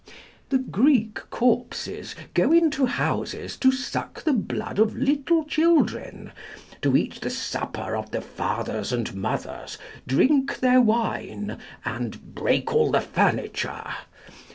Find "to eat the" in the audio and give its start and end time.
6.81-7.29